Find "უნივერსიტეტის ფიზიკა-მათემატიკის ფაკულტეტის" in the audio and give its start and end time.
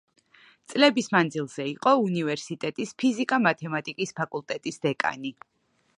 2.07-4.83